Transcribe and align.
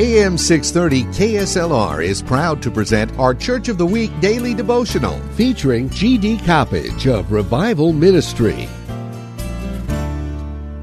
AM 0.00 0.38
630 0.38 1.12
KSLR 1.18 2.04
is 2.04 2.22
proud 2.22 2.62
to 2.62 2.70
present 2.70 3.10
our 3.18 3.34
Church 3.34 3.68
of 3.68 3.78
the 3.78 3.86
Week 3.86 4.12
daily 4.20 4.54
devotional 4.54 5.18
featuring 5.32 5.90
G.D. 5.90 6.36
Coppage 6.36 7.12
of 7.12 7.32
Revival 7.32 7.92
Ministry. 7.92 8.68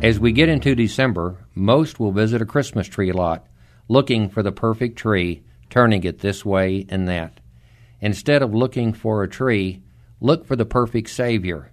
As 0.02 0.20
we 0.20 0.34
get 0.34 0.50
into 0.50 0.76
December, 0.76 1.38
most 1.56 1.98
will 1.98 2.12
visit 2.12 2.42
a 2.42 2.46
Christmas 2.46 2.90
tree 2.90 3.14
lot, 3.14 3.48
looking 3.88 4.28
for 4.28 4.44
the 4.44 4.52
perfect 4.52 4.98
tree, 4.98 5.46
turning 5.70 6.04
it 6.04 6.20
this 6.20 6.44
way 6.44 6.86
and 6.90 7.08
that. 7.08 7.40
Instead 8.02 8.42
of 8.42 8.54
looking 8.54 8.92
for 8.92 9.24
a 9.24 9.30
tree, 9.30 9.82
look 10.20 10.46
for 10.46 10.58
the 10.58 10.66
perfect 10.66 11.10
Savior. 11.10 11.72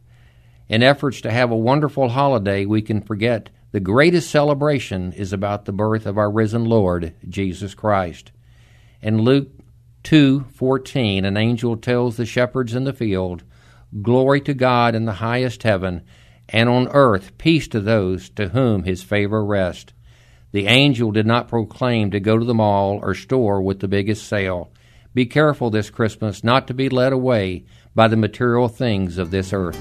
In 0.68 0.84
efforts 0.84 1.20
to 1.22 1.32
have 1.32 1.50
a 1.50 1.56
wonderful 1.56 2.10
holiday, 2.10 2.66
we 2.66 2.82
can 2.82 3.00
forget 3.02 3.50
the 3.72 3.80
greatest 3.80 4.30
celebration 4.30 5.12
is 5.12 5.32
about 5.32 5.64
the 5.64 5.72
birth 5.72 6.06
of 6.06 6.18
our 6.18 6.30
risen 6.30 6.66
Lord, 6.66 7.14
Jesus 7.28 7.74
Christ. 7.74 8.30
In 9.00 9.22
Luke 9.22 9.48
2:14, 10.04 11.24
an 11.24 11.36
angel 11.36 11.76
tells 11.76 12.16
the 12.16 12.26
shepherds 12.26 12.74
in 12.74 12.84
the 12.84 12.92
field, 12.92 13.42
"Glory 14.02 14.40
to 14.42 14.54
God 14.54 14.94
in 14.94 15.06
the 15.06 15.12
highest 15.14 15.62
heaven, 15.62 16.02
and 16.48 16.68
on 16.68 16.88
earth 16.88 17.36
peace 17.38 17.66
to 17.68 17.80
those 17.80 18.28
to 18.30 18.50
whom 18.50 18.84
his 18.84 19.02
favor 19.02 19.44
rests." 19.44 19.92
The 20.52 20.66
angel 20.66 21.10
did 21.10 21.26
not 21.26 21.48
proclaim 21.48 22.10
to 22.10 22.20
go 22.20 22.36
to 22.36 22.44
the 22.44 22.52
mall 22.52 23.00
or 23.02 23.14
store 23.14 23.62
with 23.62 23.80
the 23.80 23.88
biggest 23.88 24.28
sale. 24.28 24.70
Be 25.14 25.24
careful 25.24 25.70
this 25.70 25.88
Christmas 25.88 26.44
not 26.44 26.66
to 26.66 26.74
be 26.74 26.90
led 26.90 27.12
away 27.12 27.64
by 27.94 28.08
the 28.08 28.16
material 28.16 28.68
things 28.68 29.16
of 29.16 29.30
this 29.30 29.52
earth. 29.52 29.80